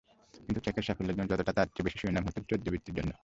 কিন্তু 0.45 0.59
ট্র্যাকের 0.63 0.85
সাফল্যের 0.87 1.17
জন্য 1.17 1.27
যতটা, 1.31 1.53
তার 1.57 1.67
চেয়ে 1.75 1.85
বেশি 1.85 1.97
শিরোনাম 1.99 2.23
হচ্ছেন 2.25 2.43
চৌর্যবৃত্তির 2.49 2.97
জন্য। 2.99 3.11